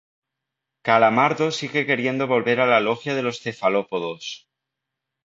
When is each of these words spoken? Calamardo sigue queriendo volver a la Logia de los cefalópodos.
Calamardo 0.85 1.47
sigue 1.59 1.85
queriendo 1.89 2.25
volver 2.33 2.59
a 2.59 2.65
la 2.65 2.79
Logia 2.79 3.13
de 3.13 3.21
los 3.21 3.39
cefalópodos. 3.41 4.49